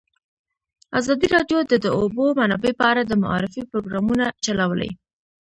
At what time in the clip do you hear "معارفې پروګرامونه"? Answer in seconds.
3.23-4.25